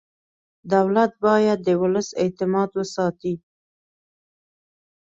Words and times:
دولت 0.73 1.11
باید 1.25 1.59
د 1.63 1.69
ولس 1.81 2.07
اعتماد 2.23 2.69
وساتي. 2.79 3.33